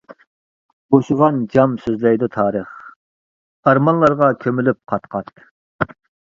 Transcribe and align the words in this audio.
بوشىغان 0.93 1.35
جام 1.55 1.75
سۆزلەيدۇ 1.83 2.29
تارىخ، 2.37 2.71
ئارمانلارغا 3.67 4.31
كۆمۈلۈپ 4.47 4.81
قات-قات. 4.95 5.93